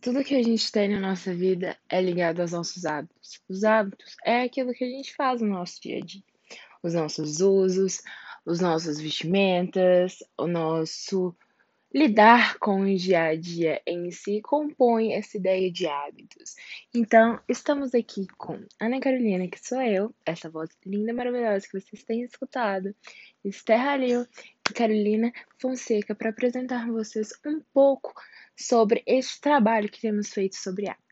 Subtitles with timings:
[0.00, 3.38] Tudo que a gente tem na nossa vida é ligado aos nossos hábitos.
[3.46, 6.22] Os hábitos é aquilo que a gente faz no nosso dia a dia.
[6.82, 8.00] Os nossos usos,
[8.46, 11.36] os nossos vestimentas, o nosso
[11.92, 16.54] lidar com o dia a dia em si compõe essa ideia de hábitos.
[16.94, 22.04] Então, estamos aqui com Ana Carolina, que sou eu, essa voz linda, maravilhosa que vocês
[22.04, 22.94] têm escutado,
[23.44, 28.12] Esther Halil e Carolina Fonseca, para apresentar vocês um pouco
[28.56, 31.09] sobre este trabalho que temos feito sobre hábitos.